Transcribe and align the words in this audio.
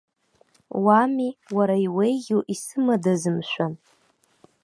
Уами, 0.83 1.29
уара 1.55 1.75
иуеиӷьу 1.85 2.41
исымадаз, 2.53 3.23
мшәан? 3.35 3.73